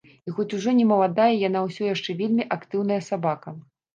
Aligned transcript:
І 0.29 0.31
хоць 0.37 0.53
ужо 0.59 0.71
не 0.77 0.85
маладая, 0.91 1.27
яна 1.47 1.61
ўсё 1.67 1.83
яшчэ 1.89 2.17
вельмі 2.21 2.47
актыўная 2.57 3.01
сабака. 3.11 3.49